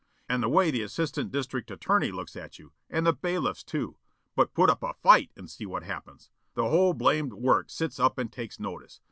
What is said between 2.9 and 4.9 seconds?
the bailiffs too. But put up